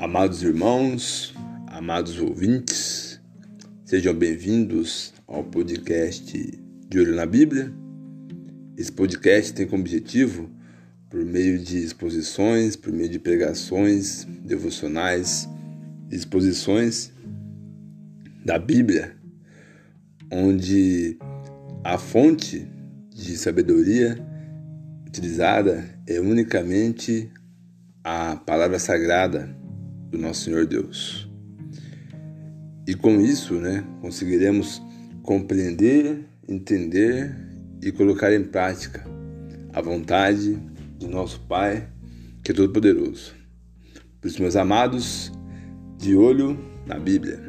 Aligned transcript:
Amados 0.00 0.42
irmãos, 0.42 1.34
amados 1.66 2.18
ouvintes, 2.18 3.20
sejam 3.84 4.14
bem-vindos 4.14 5.12
ao 5.28 5.44
podcast 5.44 6.58
De 6.88 6.98
Olho 6.98 7.14
na 7.14 7.26
Bíblia. 7.26 7.70
Esse 8.78 8.90
podcast 8.90 9.52
tem 9.52 9.66
como 9.66 9.82
objetivo, 9.82 10.48
por 11.10 11.22
meio 11.22 11.58
de 11.58 11.84
exposições, 11.84 12.76
por 12.76 12.90
meio 12.90 13.10
de 13.10 13.18
pregações, 13.18 14.26
devocionais, 14.42 15.46
exposições 16.10 17.12
da 18.42 18.58
Bíblia, 18.58 19.14
onde 20.32 21.18
a 21.84 21.98
fonte 21.98 22.66
de 23.14 23.36
sabedoria 23.36 24.18
utilizada 25.06 25.84
é 26.06 26.18
unicamente 26.18 27.30
a 28.02 28.36
palavra 28.36 28.78
sagrada 28.78 29.60
do 30.10 30.18
nosso 30.18 30.44
Senhor 30.44 30.66
Deus. 30.66 31.28
E 32.86 32.94
com 32.94 33.20
isso, 33.20 33.54
né, 33.54 33.84
conseguiremos 34.00 34.82
compreender, 35.22 36.24
entender 36.48 37.34
e 37.82 37.92
colocar 37.92 38.34
em 38.34 38.42
prática 38.42 39.04
a 39.72 39.80
vontade 39.80 40.58
de 40.98 41.06
nosso 41.06 41.40
Pai, 41.42 41.88
que 42.42 42.50
é 42.50 42.54
todo-poderoso. 42.54 43.34
Por 44.20 44.28
isso, 44.28 44.42
meus 44.42 44.56
amados, 44.56 45.32
de 45.98 46.16
olho 46.16 46.58
na 46.86 46.98
Bíblia. 46.98 47.40